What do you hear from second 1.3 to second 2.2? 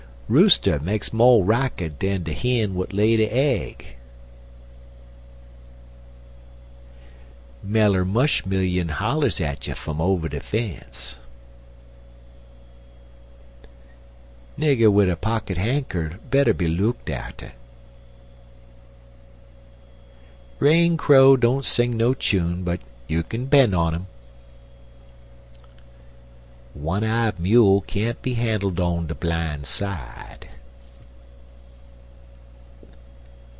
racket